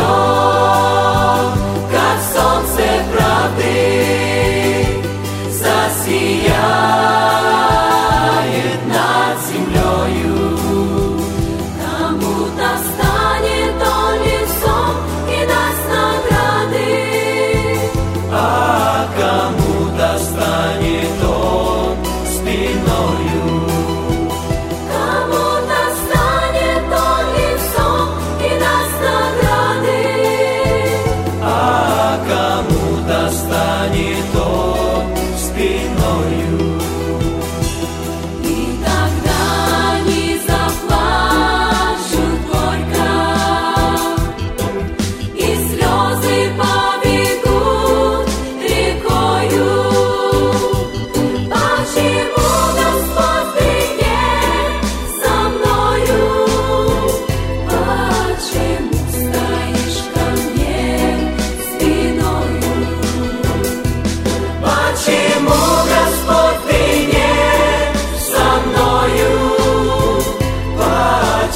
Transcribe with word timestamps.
он 0.00 1.52
как 1.90 2.18
солнце 2.34 2.86
правды 3.12 4.86
засияет 5.50 6.40
над 8.86 9.36
землею. 9.46 10.37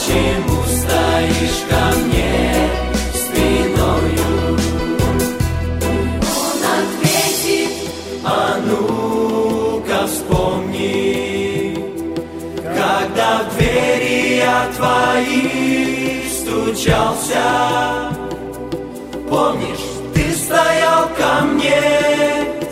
Почему 0.04 0.58
стоишь 0.64 1.62
ко 1.70 1.82
мне 1.96 2.68
спиною? 3.14 4.58
Он 6.26 6.58
ответит, 6.80 7.72
А 8.24 8.58
ну-ка 8.66 10.08
вспомни, 10.08 11.78
когда 12.64 13.44
в 13.44 13.56
двери 13.56 14.38
я 14.38 14.72
твои 14.76 16.28
стучался. 16.28 17.46
Помнишь, 19.30 19.86
ты 20.14 20.32
стоял 20.32 21.08
ко 21.16 21.44
мне 21.44 21.80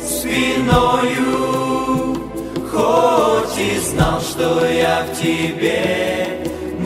спиною, 0.03 1.39
хоть 2.73 3.57
и 3.57 3.79
знал, 3.79 4.21
что 4.21 4.67
я 4.67 5.05
в 5.05 5.17
тебе 5.23 6.20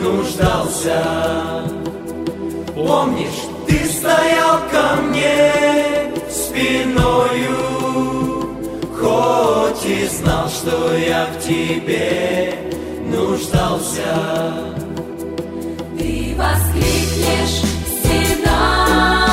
нуждался. 0.05 1.03
Помнишь, 2.75 3.41
ты 3.67 3.85
стоял 3.85 4.59
ко 4.71 5.01
мне 5.01 5.51
спиною, 6.29 7.57
хоть 8.99 9.85
и 9.85 10.05
знал, 10.07 10.47
что 10.49 10.95
я 10.95 11.27
в 11.33 11.43
тебе 11.43 12.53
нуждался. 13.07 14.13
ты 15.97 16.35
воскликнешь 16.37 17.61
всегда 17.87 19.24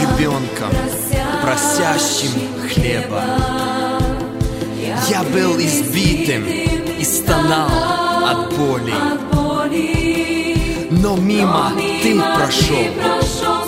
ребенком, 0.00 0.70
просящим 1.42 2.30
хлеба. 2.68 3.22
Я 5.08 5.22
был 5.22 5.56
избитым 5.58 6.46
и 6.46 7.04
стонал 7.04 7.68
от 8.24 8.54
боли. 8.54 8.94
Но 10.90 11.16
мимо 11.16 11.72
ты 12.02 12.20
прошел, 12.20 12.86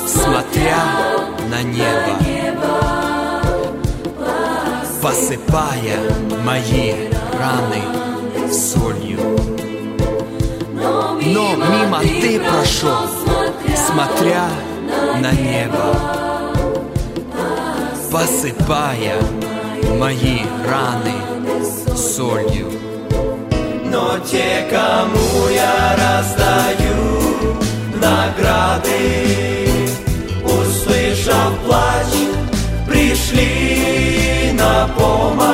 смотря 0.07 0.79
на 1.51 1.63
небо, 1.63 2.19
посыпая 5.03 5.99
мои 6.45 6.95
раны 7.39 8.53
солью. 8.53 9.21
Но 11.23 11.57
мимо 11.57 12.01
ты 12.01 12.41
прошел, 12.41 13.07
смотря 13.87 14.49
на 15.21 15.33
небо, 15.33 15.97
посыпая 18.11 19.17
мои 19.99 20.41
раны 20.69 21.97
солью. 21.97 22.71
Но 23.85 24.19
те, 24.31 24.67
кому 24.71 25.49
я 25.49 25.97
раздаю 26.03 27.01
награды, 27.97 29.69
услышав 30.45 31.53
плач, 31.67 32.13
пришли 32.87 34.53
на 34.53 34.89
помощь. 34.97 35.50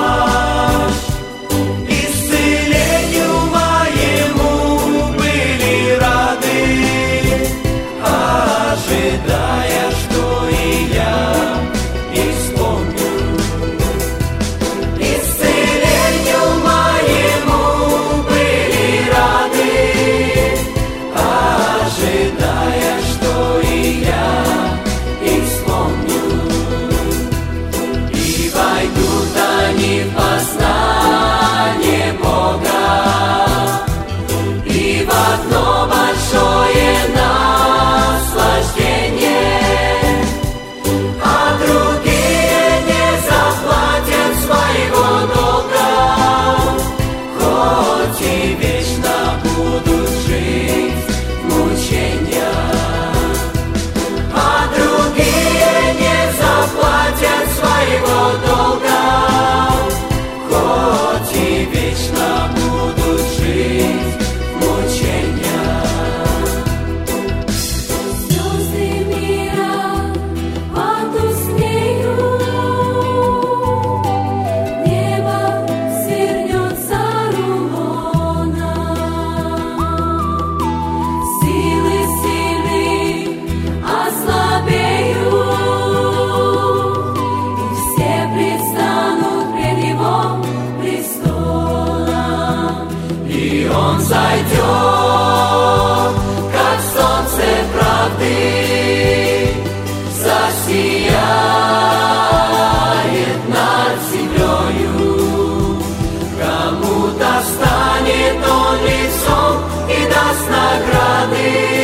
награды. 110.66 111.75